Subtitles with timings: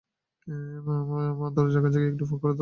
[1.39, 2.59] মা দরজার কাছে গিয়ে একটু ফাঁক করে তাকালেন।